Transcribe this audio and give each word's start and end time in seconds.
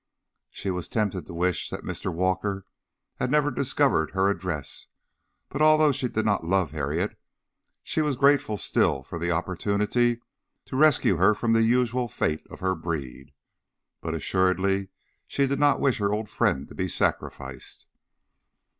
She 0.49 0.71
was 0.71 0.89
tempted 0.89 1.27
to 1.27 1.33
wish 1.35 1.69
that 1.69 1.83
Mr. 1.83 2.11
Walker 2.11 2.65
had 3.17 3.29
never 3.29 3.51
discovered 3.51 4.09
her 4.15 4.29
address; 4.31 4.87
but 5.47 5.61
although 5.61 5.91
she 5.91 6.07
did 6.07 6.25
not 6.25 6.43
love 6.43 6.71
Harriet, 6.71 7.19
she 7.83 8.01
was 8.01 8.15
grateful 8.15 8.57
still 8.57 9.03
for 9.03 9.19
the 9.19 9.29
opportunity 9.29 10.19
to 10.65 10.75
rescue 10.75 11.17
her 11.17 11.35
from 11.35 11.53
the 11.53 11.61
usual 11.61 12.07
fate 12.07 12.43
of 12.49 12.61
her 12.61 12.73
breed. 12.73 13.31
But 14.01 14.15
assuredly 14.15 14.87
she 15.27 15.45
did 15.45 15.59
not 15.59 15.79
wish 15.79 15.99
her 15.99 16.11
old 16.11 16.29
friend 16.31 16.67
to 16.69 16.73
be 16.73 16.87
sacrificed. 16.87 17.85